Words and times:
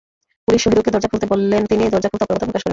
Police 0.47 0.59
শহিদুলকে 0.63 0.91
দরজা 0.91 1.09
খুলতে 1.11 1.25
বললে 1.25 1.55
তিনি 1.69 1.83
দরজা 1.85 2.09
খুলতে 2.09 2.23
অপারগতা 2.25 2.45
প্রকাশ 2.45 2.53
করেন। 2.55 2.69